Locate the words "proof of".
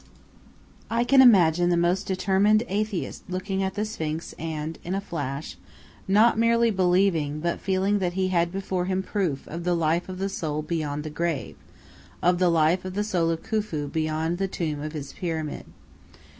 9.03-9.63